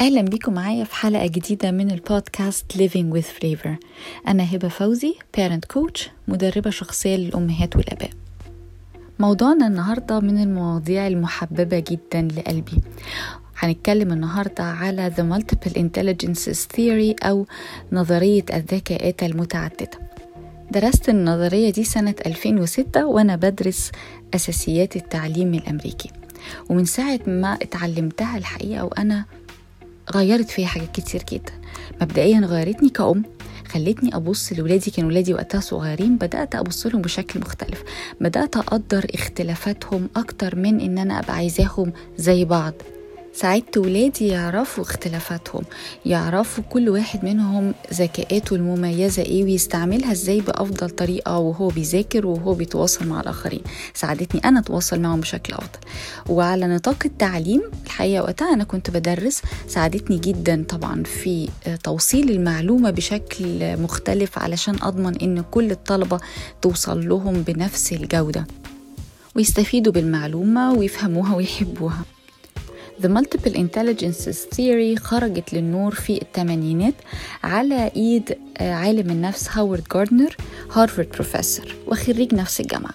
[0.00, 3.70] أهلا بيكم معايا في حلقة جديدة من البودكاست Living with Flavor.
[4.28, 8.10] أنا هبة فوزي Parent Coach مدربة شخصية للأمهات والآباء.
[9.18, 12.82] موضوعنا النهاردة من المواضيع المحببة جدا لقلبي.
[13.58, 17.46] هنتكلم النهاردة على The Multiple Intelligences Theory أو
[17.92, 19.90] نظرية الذكاءات المتعددة.
[20.70, 23.90] درست النظرية دي سنة 2006 وأنا بدرس
[24.34, 26.10] أساسيات التعليم الأمريكي.
[26.68, 29.24] ومن ساعة ما اتعلمتها الحقيقة وأنا
[30.14, 31.52] غيرت فيا حاجات كتير جدا.
[32.02, 33.22] مبدئيا غيرتني كأم
[33.68, 37.82] خلتني أبص لولادي كانوا ولادي وقتها صغيرين بدأت أبص لهم بشكل مختلف.
[38.20, 42.74] بدأت أقدر اختلافاتهم أكتر من إن أنا أبقى عايزاهم زي بعض.
[43.40, 45.62] ساعدت ولادي يعرفوا اختلافاتهم
[46.06, 53.06] يعرفوا كل واحد منهم ذكاءاته المميزة إيه ويستعملها إزاي بأفضل طريقة وهو بيذاكر وهو بيتواصل
[53.06, 53.60] مع الآخرين.
[53.94, 55.78] ساعدتني أنا أتواصل معهم بشكل أفضل.
[56.28, 61.48] وعلى نطاق التعليم الحقيقة وقتها أنا كنت بدرس ساعدتني جدا طبعا في
[61.84, 66.20] توصيل المعلومة بشكل مختلف علشان أضمن إن كل الطلبة
[66.62, 68.46] توصل لهم بنفس الجودة
[69.36, 72.04] ويستفيدوا بالمعلومة ويفهموها ويحبوها.
[73.02, 76.94] The Multiple Intelligences Theory خرجت للنور في الثمانينات
[77.44, 80.36] على إيد عالم النفس هاورد جاردنر
[80.72, 81.74] هارفارد بروفيسور.
[81.86, 82.94] وخريج نفس الجامعة.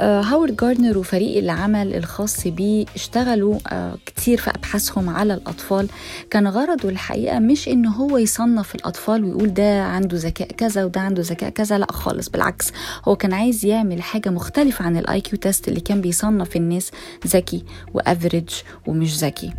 [0.00, 3.58] هاورد جاردنر وفريق العمل الخاص بيه اشتغلوا
[4.06, 5.88] كتير في أبحاثهم على الأطفال.
[6.30, 11.22] كان غرضه الحقيقة مش إن هو يصنف الأطفال ويقول ده عنده ذكاء كذا وده عنده
[11.22, 12.72] ذكاء كذا لا خالص بالعكس.
[13.08, 16.90] هو كان عايز يعمل حاجة مختلفة عن ال IQ test اللي كان بيصنف الناس
[17.26, 17.64] ذكي
[17.94, 18.48] و average
[18.86, 19.52] ومش ذكي.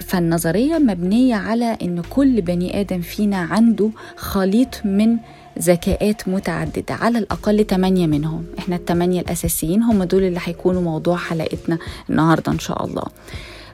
[0.00, 5.16] فالنظرية مبنية على إن كل بني آدم فينا عنده خليط من
[5.58, 8.44] ذكاءات متعددة على الأقل تمانية منهم.
[8.58, 11.78] إحنا التمانية الأساسيين هم دول اللي هيكونوا موضوع حلقتنا
[12.10, 13.04] النهاردة إن شاء الله.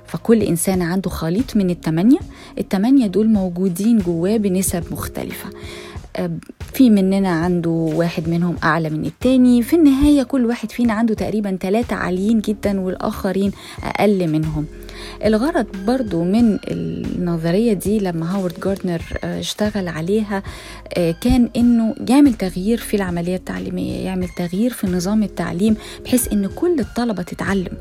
[0.06, 2.18] فكل إنسان عنده خليط من التمانية
[2.58, 5.50] التمانية دول موجودين جواه بنسب مختلفة.
[6.72, 9.62] في مننا عنده واحد منهم أعلى من التاني.
[9.62, 13.52] في النهاية كل واحد فينا عنده تقريبا ثلاثة عاليين جدا والآخرين
[13.84, 14.66] أقل منهم.
[15.24, 20.42] الغرض برضو من النظرية دي لما هاورد جاردنر اشتغل عليها
[20.96, 26.80] كان إنه يعمل تغيير في العملية التعليمية يعمل تغيير في نظام التعليم بحيث إن كل
[26.80, 27.72] الطلبة تتعلم.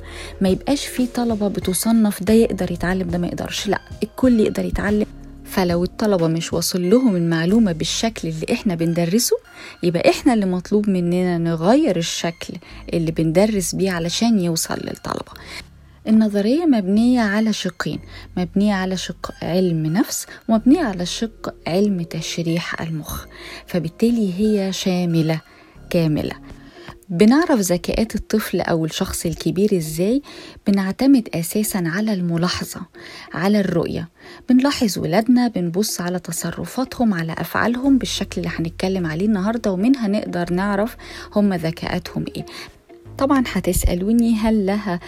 [0.41, 3.67] ما يبقاش في طلبة بتصنف ده يقدر يتعلم ده ما يقدرش.
[3.67, 5.05] لأ الكل يقدر يتعلم.
[5.45, 9.35] فلو الطلبة مش واصل لهم المعلومة بالشكل اللي إحنا بندرسه
[9.83, 12.53] يبقى إحنا اللي مطلوب مننا نغير الشكل
[12.93, 15.31] اللي بندرس بيه علشان يوصل للطلبة.
[16.09, 17.99] النظرية مبنية على شقين
[18.37, 23.25] مبنية على شق علم نفس ومبنية على شق علم تشريح المخ
[23.67, 25.41] فبالتالي هي شاملة
[25.89, 26.35] كاملة.
[27.09, 30.21] بنعرف ذكاءات الطفل أو الشخص الكبير إزاي؟
[30.67, 32.81] بنعتمد أساسا على الملاحظة
[33.33, 34.09] على الرؤية.
[34.49, 40.97] بنلاحظ ولادنا بنبص على تصرفاتهم على أفعالهم بالشكل اللي هنتكلم عليه النهاردة ومنها نقدر نعرف
[41.35, 42.45] هم ذكاءاتهم إيه.
[43.17, 44.99] طبعا هتسألوني هل لها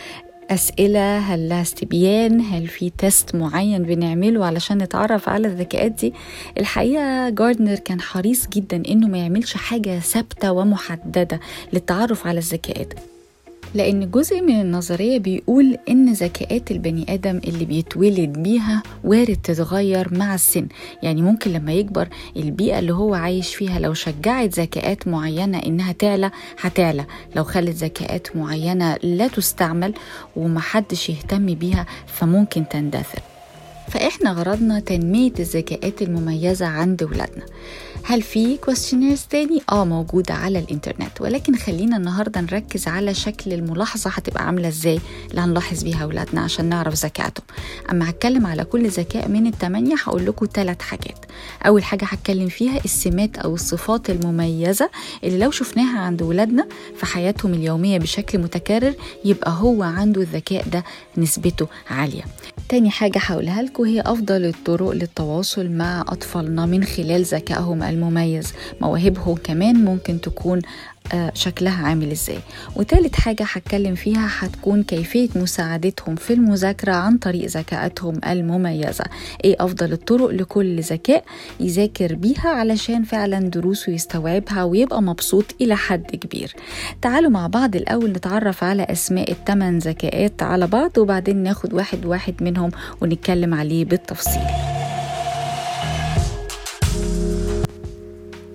[0.52, 6.14] أسئلة هل لها استبيان هل في تيست معين بنعمله علشان نتعرف على الذكاءات دي.
[6.58, 11.40] الحقيقة جاردنر كان حريص جدا إنه ما يعملش حاجة ثابتة ومحددة
[11.74, 12.94] للتعرف على الذكاءات.
[13.74, 20.36] لأن جزء من النظرية بيقول إن ذكاءات البني آدم اللي بيتولد بيها وارد تتغير مع
[20.36, 20.68] السن.
[21.04, 26.32] يعني ممكن لما يكبر البيئة اللي هو عايش فيها لو شجعت ذكاءات معينة إنها تعلى
[26.62, 27.06] هتعلى.
[27.36, 29.94] لو خلت ذكاءات معينة لا تستعمل
[30.36, 33.20] ومحدش يهتم بيها فممكن تندثر.
[33.88, 37.46] فإحنا غرضنا تنمية الذكاءات المميزة عند ولادنا.
[38.04, 41.22] هل في كويستشنيرز تاني؟ آه موجودة على الإنترنت.
[41.22, 46.66] ولكن خلينا النهاردة نركز على شكل الملاحظة هتبقى عاملة إزاي اللي هنلاحظ بيها ولادنا عشان
[46.66, 47.46] نعرف ذكائتهم
[47.92, 51.26] أما هتكلم على كل ذكاء من التمانية هقول لكم ثلاث حاجات.
[51.66, 54.90] أول حاجة هتكلم فيها السمات أو الصفات المميزة
[55.24, 58.94] اللي لو شفناها عند ولادنا في حياتهم اليومية بشكل متكرر
[59.26, 60.84] يبقى هو عنده الذكاء ده
[61.18, 62.24] نسبته عالية.
[62.70, 68.54] تاني حاجة هقولها لكم هي أفضل الطرق للتواصل مع أطفالنا من خلال ذكائهم المميز.
[68.82, 70.62] مواهبهم كمان ممكن تكون
[71.34, 72.40] شكلها عامل إزاي.
[72.76, 79.04] وتالت حاجة هتكلم فيها هتكون كيفية مساعدتهم في المذاكرة عن طريق ذكاءاتهم المميزة.
[79.44, 81.24] إيه أفضل الطرق لكل ذكاء
[81.60, 86.54] يذاكر بيها علشان فعلا دروسه يستوعبها ويبقى مبسوط إلى حد كبير.
[87.02, 92.44] تعالوا مع بعض الأول نتعرف على أسماء الثمان ذكاءات على بعض وبعدين ناخد واحد واحد
[92.44, 92.72] منهم
[93.02, 94.81] ونتكلم عليه بالتفصيل.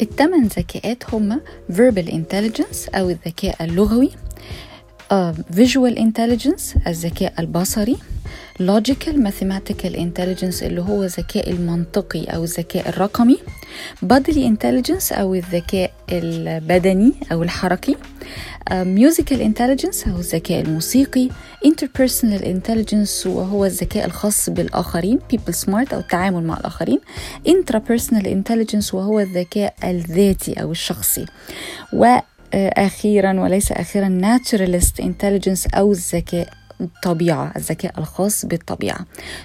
[0.03, 1.41] الثمان ذكاءات هما
[1.73, 4.11] verbal intelligence أو الذكاء اللغوي
[5.13, 7.97] uh, visual intelligence الذكاء البصري
[8.63, 13.39] logical mathematical intelligence اللي هو الذكاء المنطقي أو الذكاء الرقمي
[14.05, 17.97] bodily intelligence أو الذكاء البدني أو الحركي
[18.71, 21.29] musical intelligence أو الذكاء الموسيقي.
[21.67, 27.01] Interpersonal intelligence وهو الذكاء الخاص بالآخرين people smart أو التعامل مع الآخرين.
[27.49, 31.27] Intrapersonal intelligence وهو الذكاء الذاتي أو الشخصي.
[31.93, 36.49] وأخيرا وليس أخيرا naturalist intelligence أو الذكاء
[36.81, 38.99] الطبيعة الذكاء الخاص بالطبيعة.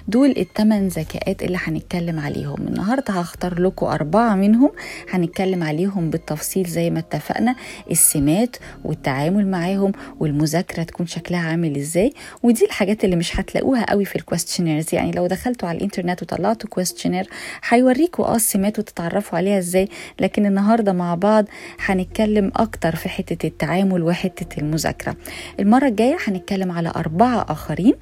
[0.08, 2.56] دول الثمان ذكاءات اللي هنتكلم عليهم.
[2.68, 4.70] النهاردة هختار لكم أربعة منهم
[5.10, 7.54] هنتكلم عليهم بالتفصيل زي ما اتفقنا.
[7.90, 12.12] السمات والتعامل معاهم والمذاكرة تكون شكلها عامل إزاي.
[12.42, 16.68] ودي الحاجات اللي مش هتلاقوها قوي في ال questionnaires يعني لو دخلتوا على الإنترنت وطلعتوا
[16.70, 17.28] questionnaire
[17.68, 19.88] هيوريكوا آه السمات وتتعرفوا عليها إزاي.
[20.20, 21.44] لكن النهاردة مع بعض
[21.86, 25.16] هنتكلم أكتر في حتة التعامل وحتة المذاكرة.
[25.60, 27.94] المرة الجاية هنتكلم على أربعة آخرين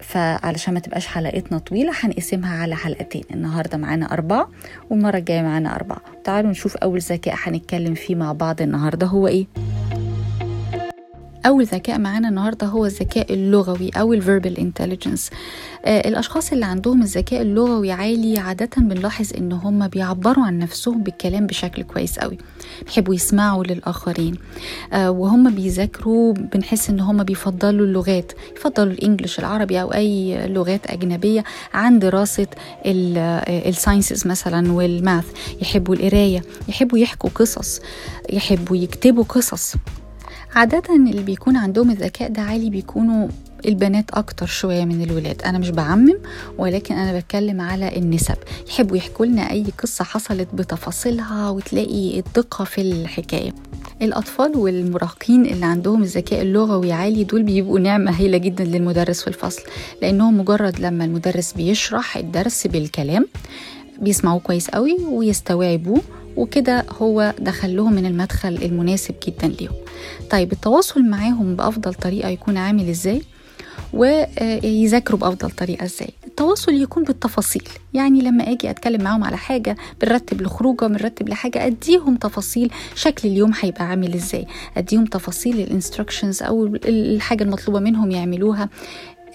[0.00, 3.22] فعلشان ما تبقاش حلقتنا طويلة هنقسمها على حلقتين.
[3.30, 4.48] النهاردة معانا أربعة
[4.90, 6.00] والمرة الجاية معانا أربعة.
[6.24, 9.06] تعالوا نشوف أول ذكاء هنتكلم فيه مع بعض النهاردة.
[9.06, 9.46] هو إيه؟
[11.46, 15.30] أول ذكاء معانا النهاردة هو الذكاء اللغوي أو ال verbal intelligence
[15.84, 21.46] آه الأشخاص اللي عندهم الذكاء اللغوي عالي عادة بنلاحظ إن هم بيعبروا عن نفسهم بالكلام
[21.46, 22.38] بشكل كويس قوي.
[22.86, 24.34] بيحبوا يسمعوا للآخرين.
[24.92, 28.32] آه وهم بيذاكروا بنحس إن هم بيفضلوا اللغات.
[28.56, 31.44] يفضلوا الإنجليش العربي أو أي لغات أجنبية
[31.74, 32.46] عن دراسة
[32.86, 35.24] الساينسز مثلا والماث.
[35.62, 37.80] يحبوا القراية يحبوا يحكوا قصص
[38.32, 39.74] يحبوا يكتبوا قصص.
[40.58, 43.28] عادة اللي بيكون عندهم الذكاء ده عالي بيكونوا
[43.66, 45.42] البنات أكتر شوية من الولاد.
[45.42, 46.18] أنا مش بعمم
[46.58, 48.36] ولكن أنا بتكلم على النسب.
[48.68, 53.54] يحبوا يحكوا لنا أي قصة حصلت بتفاصيلها وتلاقي الدقة في الحكاية.
[54.02, 59.62] الأطفال والمراهقين اللي عندهم الذكاء اللغوي عالي دول بيبقوا نعمة هائلة جدا للمدرس في الفصل.
[60.02, 63.26] لأنهم مجرد لما المدرس بيشرح الدرس بالكلام
[64.00, 66.00] بيسمعوه كويس قوي ويستوعبوه
[66.38, 69.74] وكده هو دخل لهم من المدخل المناسب جدا ليهم.
[70.30, 73.22] طيب التواصل معاهم بأفضل طريقة يكون عامل إزاي؟
[73.92, 77.68] ويذاكروا بأفضل طريقة إزاي؟ التواصل يكون بالتفاصيل.
[77.94, 83.52] يعني لما أجي أتكلم معاهم على حاجة بنرتب لخروجة بنرتب لحاجة أديهم تفاصيل شكل اليوم
[83.60, 84.46] هيبقى عامل إزاي.
[84.76, 88.68] أديهم تفاصيل الانستركشنز أو الحاجة المطلوبة منهم يعملوها.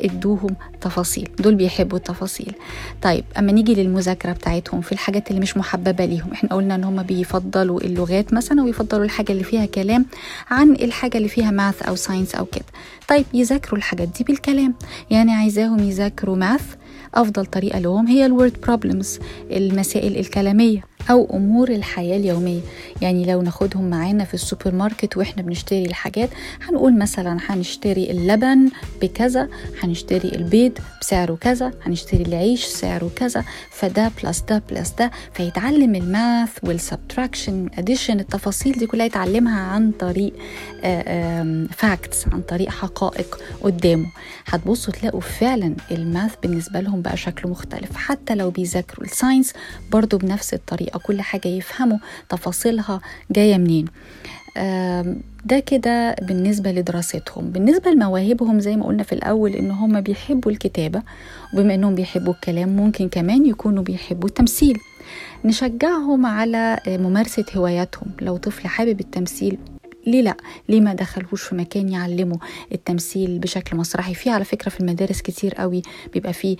[0.03, 1.29] ادوهم تفاصيل.
[1.39, 2.53] دول بيحبوا التفاصيل.
[3.01, 7.03] طيب أما نيجي للمذاكرة بتاعتهم في الحاجات اللي مش محببة ليهم إحنا قلنا إن هم
[7.03, 10.05] بيفضلوا اللغات مثلا ويفضلوا الحاجة اللي فيها كلام
[10.49, 12.65] عن الحاجة اللي فيها math أو science أو كده.
[13.07, 14.73] طيب يذاكروا الحاجات دي بالكلام.
[15.11, 16.75] يعني عايزاهم يذاكروا math
[17.15, 19.19] أفضل طريقة لهم هي ال word problems
[19.51, 20.83] المسائل الكلامية.
[21.09, 22.59] أو أمور الحياة اليومية.
[23.01, 26.29] يعني لو ناخدهم معانا في السوبر ماركت وإحنا بنشتري الحاجات
[26.61, 28.69] هنقول مثلا هنشتري اللبن
[29.01, 29.49] بكذا
[29.83, 30.71] هنشتري البيض
[31.01, 35.11] بسعره كذا هنشتري العيش سعره كذا فده plus ده plus ده.
[35.33, 40.33] فيتعلم ال math وال subtraction addition التفاصيل دي كلها يتعلمها عن طريق
[41.71, 44.05] facts عن طريق حقائق قدامه.
[44.47, 47.95] هتبصوا تلاقوا فعلا ال math بالنسبة لهم بقى شكله مختلف.
[47.95, 49.53] حتى لو بيذاكروا ال science
[49.91, 50.92] برضو بنفس الطريقة.
[50.99, 51.97] كل حاجة يفهموا
[52.29, 53.01] تفاصيلها
[53.31, 53.85] جاية منين.
[55.45, 57.49] ده كده بالنسبة لدراستهم.
[57.49, 61.01] بالنسبة لمواهبهم زي ما قلنا في الأول إن هم بيحبوا الكتابة
[61.53, 64.77] وبما إنهم بيحبوا الكلام ممكن كمان يكونوا بيحبوا التمثيل.
[65.45, 68.07] نشجعهم على ممارسة هواياتهم.
[68.21, 69.57] لو طفل حابب التمثيل
[70.07, 70.37] ليه لا؟
[70.69, 72.39] ليه ما دخلهوش في مكان يعلمه
[72.71, 75.81] التمثيل بشكل مسرحي؟ في على فكرة في المدارس كتير قوي
[76.13, 76.57] بيبقى فيه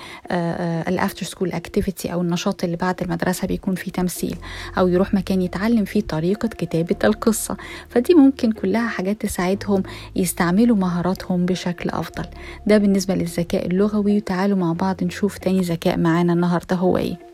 [0.87, 4.35] ال after school activity أو النشاط اللي بعد المدرسة بيكون فيه تمثيل
[4.77, 7.57] أو يروح مكان يتعلم فيه طريقة كتابة القصة.
[7.89, 9.83] فدي ممكن كلها حاجات تساعدهم
[10.15, 12.25] يستعملوا مهاراتهم بشكل أفضل.
[12.67, 17.32] ده بالنسبة للذكاء اللغوي وتعالوا مع بعض نشوف تاني ذكاء معانا النهارده هو إيه.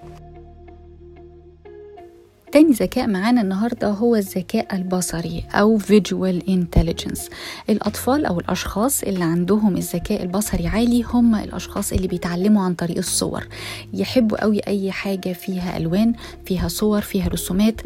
[2.52, 7.22] تاني ذكاء معانا النهاردة هو الذكاء البصري أو visual intelligence.
[7.70, 13.48] الأطفال أو الأشخاص اللي عندهم الذكاء البصري عالي هم الأشخاص اللي بيتعلموا عن طريق الصور.
[13.94, 16.14] يحبوا قوي أي حاجة فيها ألوان
[16.46, 17.82] فيها صور فيها رسومات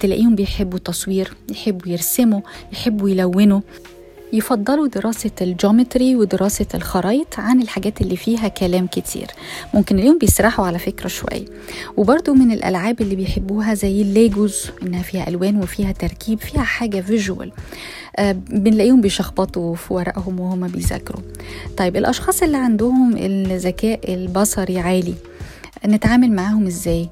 [0.00, 2.40] تلاقيهم بيحبوا التصوير يحبوا يرسموا
[2.72, 3.60] يحبوا يلونوا.
[4.34, 9.26] يفضلوا دراسة الجيومتري ودراسة الخرايط عن الحاجات اللي فيها كلام كتير.
[9.74, 11.44] ممكن اليوم بيسرحوا على فكرة شوية.
[11.96, 17.52] وبرضو من الألعاب اللي بيحبوها زي الليجوز إنها فيها ألوان وفيها تركيب فيها حاجة فيجوال
[18.16, 21.22] آه بنلاقيهم بيشخبطوا في ورقهم وهم بيذاكروا.
[21.76, 25.14] طيب الأشخاص اللي عندهم الذكاء البصري عالي
[25.86, 27.08] نتعامل معاهم إزاي؟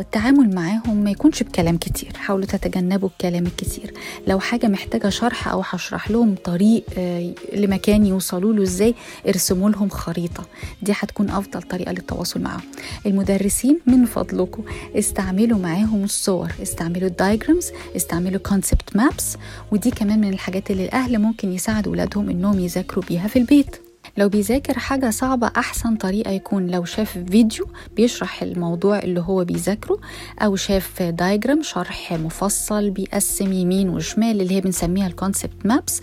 [0.00, 3.94] التعامل معاهم ما يكونش بكلام كتير حاولوا تتجنبوا الكلام الكتير.
[4.26, 8.94] لو حاجة محتاجة شرح أو هشرح لهم طريق آه، لمكان يوصلوا له إزاي
[9.28, 10.44] ارسموا لهم خريطة.
[10.82, 12.62] دي هتكون أفضل طريقة للتواصل معاهم.
[13.06, 14.62] المدرسين من فضلكم
[14.94, 19.36] استعملوا معاهم الصور استعملوا ال diagrams استعملوا concept maps
[19.72, 23.91] ودي كمان من الحاجات اللي الأهل ممكن يساعدوا ولادهم إنهم يذاكروا بيها في البيت.
[24.16, 27.66] لو بيذاكر حاجة صعبة أحسن طريقة يكون لو شاف فيديو
[27.96, 29.98] بيشرح الموضوع اللي هو بيذاكره
[30.40, 36.00] أو شاف diagram شرح مفصل بيقسم يمين وشمال اللي هي بنسميها ال concept maps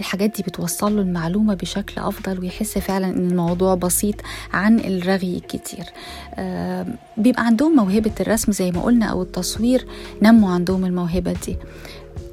[0.00, 4.14] الحاجات دي بتوصل له المعلومة بشكل أفضل ويحس فعلا إن الموضوع بسيط
[4.52, 5.84] عن الرغي الكتير
[7.16, 9.86] بيبقى عندهم موهبة الرسم زي ما قلنا أو التصوير
[10.22, 11.56] نموا عندهم الموهبة دي.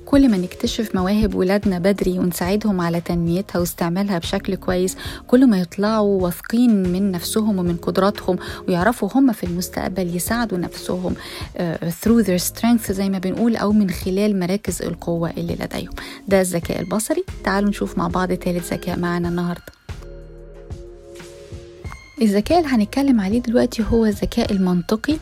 [0.09, 4.97] كل ما نكتشف مواهب ولادنا بدري ونساعدهم على تنميتها واستعمالها بشكل كويس
[5.27, 11.59] كل ما يطلعوا واثقين من نفسهم ومن قدراتهم ويعرفوا هم في المستقبل يساعدوا نفسهم uh,
[12.03, 15.93] through their strength زي ما بنقول أو من خلال مراكز القوة اللي لديهم.
[16.27, 17.23] ده الذكاء البصري.
[17.43, 19.78] تعالوا نشوف مع بعض ثالث ذكاء معنا النهارده.
[22.21, 25.17] الذكاء اللي هنتكلم عليه دلوقتي هو الذكاء المنطقي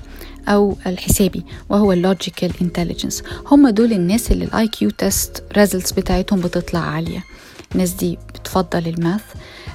[0.47, 6.39] أو الحسابي وهو ال logical intelligence هم دول الناس اللي ال IQ test results بتاعتهم
[6.39, 7.23] بتطلع عالية.
[7.71, 9.21] الناس دي بتفضل ال math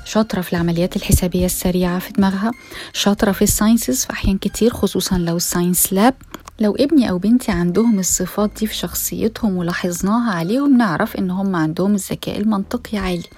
[0.05, 2.51] شاطرة في العمليات الحسابية السريعة في دماغها
[2.93, 6.15] شاطرة في ال sciences في أحيان كتير خصوصا لو ال science lab
[6.61, 11.95] لو ابني أو بنتي عندهم الصفات دي في شخصيتهم ولاحظناها عليهم نعرف إن هم عندهم
[11.95, 13.29] الذكاء المنطقي عالي.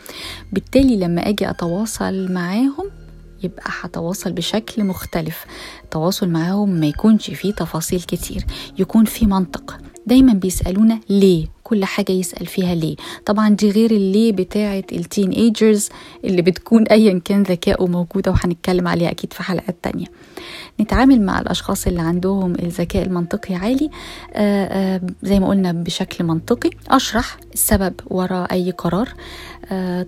[0.52, 2.90] بالتالي لما أجي أتواصل معاهم
[3.44, 5.44] يبقى هتواصل بشكل مختلف.
[5.84, 8.44] التواصل معاهم ما يكونش فيه تفاصيل كتير
[8.78, 9.76] يكون فيه منطق.
[10.06, 12.96] دايما بيسألونا ليه؟ كل حاجة يسأل فيها ليه.
[13.26, 15.88] طبعا دي غير الليه بتاعة التين ايجرز
[16.24, 20.06] اللي بتكون أيا كان ذكائه موجودة وهنتكلم عليها أكيد في حلقات تانية.
[20.80, 23.90] نتعامل مع الأشخاص اللي عندهم الذكاء المنطقي عالي.
[24.32, 26.70] آآ آآ زي ما قلنا بشكل منطقي.
[26.88, 29.08] أشرح السبب وراء أي قرار.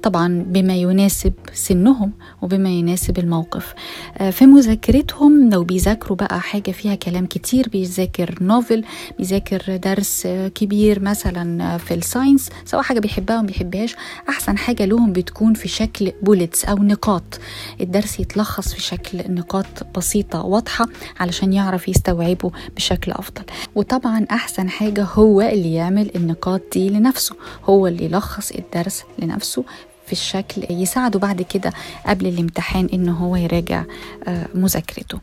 [0.02, 3.74] طبعا بما يناسب سنهم وبما يناسب الموقف.
[4.30, 8.84] في مذاكرتهم لو بيذاكروا بقى حاجة فيها كلام كتير بيذاكر novel
[9.18, 13.96] بيذاكر درس كبير مثلا في ال science سواء حاجة بيحبها وما بيحبهاش
[14.28, 17.40] أحسن حاجة لهم بتكون في شكل bullets أو نقاط.
[17.80, 20.86] الدرس يتلخص في شكل نقاط بسيطة واضحة
[21.20, 23.42] علشان يعرف يستوعبه بشكل أفضل.
[23.74, 29.45] وطبعا أحسن حاجة هو اللي يعمل النقاط دي لنفسه هو اللي يلخص الدرس لنفسه.
[29.46, 29.64] isso
[30.06, 31.72] في الشكل يساعده بعد كده
[32.06, 33.84] قبل الامتحان ان هو يراجع
[34.54, 35.18] مذاكرته.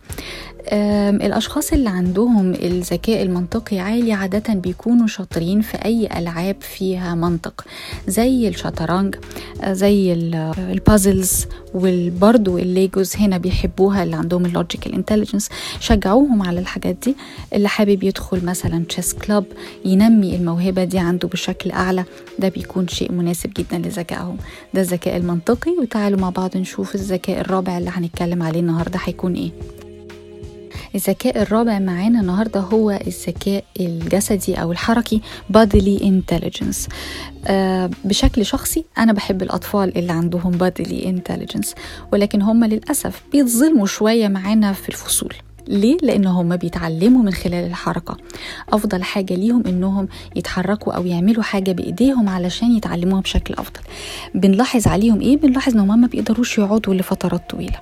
[1.25, 7.65] الأشخاص اللي عندهم الذكاء المنطقي عالي عادة بيكونوا شاطرين في أي ألعاب فيها منطق
[8.07, 9.15] زي الشطرنج
[9.67, 15.49] زي ال puzzles وبرضو ال Legos هنا بيحبوها اللي عندهم ال logical intelligence
[15.79, 17.15] شجعوهم على الحاجات دي.
[17.53, 19.45] اللي حابب يدخل مثلا chess club
[19.85, 22.03] ينمي الموهبة دي عنده بشكل أعلى
[22.39, 24.37] ده بيكون شيء مناسب جدا لذكائهم.
[24.73, 29.51] ده الذكاء المنطقي وتعالوا مع بعض نشوف الذكاء الرابع اللي هنتكلم عليه النهارده هيكون إيه.
[30.95, 35.21] الذكاء الرابع معانا النهارده هو الذكاء الجسدي أو الحركي
[35.57, 36.89] bodily intelligence.
[37.47, 41.67] آه بشكل شخصي أنا بحب الأطفال اللي عندهم bodily intelligence
[42.13, 45.33] ولكن هم للأسف بيتظلموا شوية معانا في الفصول.
[45.67, 48.17] ليه؟ لأن هم بيتعلموا من خلال الحركة.
[48.69, 53.79] أفضل حاجة ليهم إنهم يتحركوا أو يعملوا حاجة بإيديهم علشان يتعلموها بشكل أفضل.
[54.35, 57.79] بنلاحظ عليهم إيه؟ بنلاحظ إنهم ما بيقدروش يقعدوا لفترات طويلة.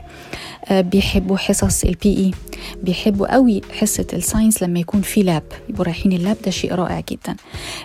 [0.65, 2.31] آه بيحبوا حصص البي اي
[2.83, 6.73] بيحبوا قوي حصة ال science لما يكون في lab يبقوا رايحين ال lab ده شيء
[6.75, 7.35] رائع جدا.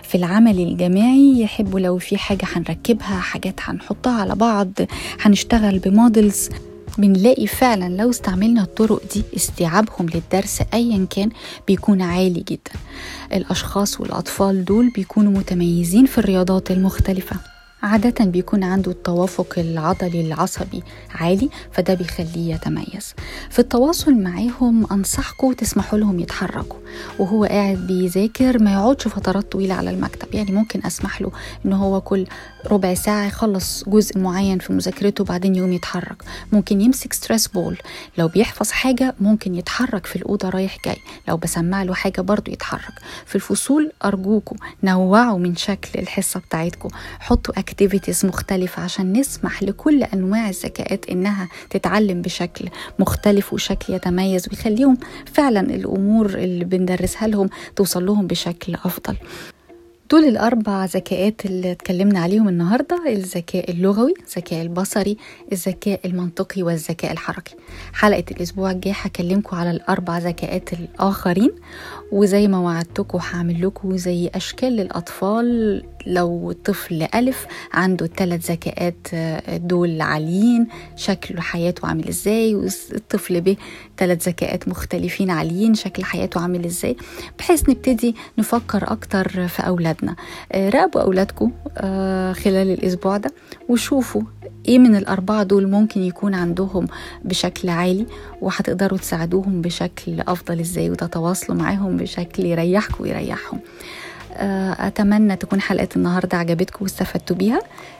[0.03, 4.71] في العمل الجماعي يحبوا لو في حاجة هنركبها حاجات هنحطها على بعض
[5.21, 6.49] هنشتغل ب models.
[6.97, 11.29] بنلاقي فعلا لو استعملنا الطرق دي استيعابهم للدرس ايا كان
[11.67, 12.71] بيكون عالي جدا.
[13.33, 17.35] الأشخاص والأطفال دول بيكونوا متميزين في الرياضات المختلفة.
[17.83, 20.83] عادة بيكون عنده التوافق العضلي العصبي
[21.15, 23.13] عالي فده بيخليه يتميز.
[23.49, 26.79] في التواصل معاهم أنصحكم تسمحوا لهم يتحركوا
[27.19, 30.35] وهو قاعد بيذاكر ما يقعدش فترات طويلة على المكتب.
[30.35, 31.31] يعني ممكن أسمح له
[31.65, 32.25] إن هو كل
[32.65, 36.23] ربع ساعة يخلص جزء معين في مذاكرته وبعدين يقوم يتحرك.
[36.51, 37.77] ممكن يمسك ستريس بول
[38.17, 40.97] لو بيحفظ حاجة ممكن يتحرك في الأوضة رايح جاي.
[41.27, 42.93] لو بسمع له حاجة برضه يتحرك.
[43.25, 46.89] في الفصول أرجوكم نوعوا من شكل الحصة بتاعتكم.
[47.19, 52.69] حطوا اكتيفيتيز مختلفة عشان نسمح لكل أنواع الذكاءات إنها تتعلم بشكل
[52.99, 59.17] مختلف وشكل يتميز ويخليهم فعلا الأمور اللي بندرسها لهم توصل لهم بشكل أفضل.
[60.11, 65.17] دول الأربع ذكاءات اللي اتكلمنا عليهم النهاردة الذكاء اللغوي الذكاء البصري
[65.51, 67.55] الذكاء المنطقي والذكاء الحركي.
[67.93, 71.51] حلقة الأسبوع الجاي هكلمكم على الأربع ذكاءات الآخرين
[72.11, 79.07] وزي ما وعدتكم هعمل لكم زي أشكال للأطفال لو طفل ألف عنده الثلاث ذكاءات
[79.61, 83.55] دول عاليين شكل حياته عامل إزاي والطفل ب
[83.97, 86.97] ثلاث ذكاءات مختلفين عاليين شكل حياته عامل إزاي
[87.39, 90.15] بحيث نبتدي نفكر أكتر في أولادنا.
[90.55, 91.51] راقبوا أولادكم
[92.33, 93.31] خلال الأسبوع ده
[93.69, 94.21] وشوفوا
[94.67, 96.87] إيه من الأربعة دول ممكن يكون عندهم
[97.25, 98.05] بشكل عالي
[98.41, 103.59] وهتقدروا تساعدوهم بشكل أفضل إزاي وتتواصلوا معاهم بشكل يريحكم ويريحهم.
[104.79, 107.59] أتمنى تكون حلقة النهارده عجبتكم واستفدتوا بيها.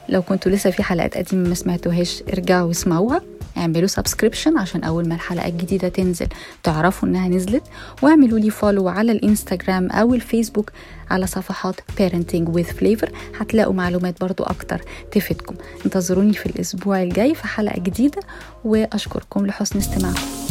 [0.10, 3.22] لو كنتوا لسه في حلقات قديمة ما سمعتوهاش ارجعوا واسمعوها.
[3.58, 6.28] اعملوا subscription عشان أول ما الحلقة الجديدة تنزل
[6.64, 7.64] تعرفوا إنها نزلت.
[8.02, 10.72] واعملوا لي follow على الإنستجرام أو الفيسبوك
[11.12, 13.10] على صفحات parenting with flavor.
[13.40, 15.56] هتلاقوا معلومات برضو أكتر تفيدكم.
[15.86, 18.22] انتظروني في الأسبوع الجاي في حلقة جديدة
[18.66, 20.47] وأشكركم لحسن استماعكم.